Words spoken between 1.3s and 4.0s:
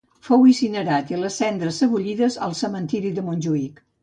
cendres sebollides al Cementiri de Montjuïc.